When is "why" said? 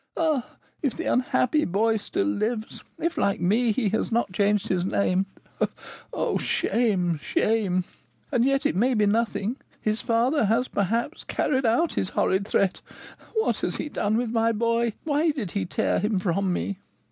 15.03-15.29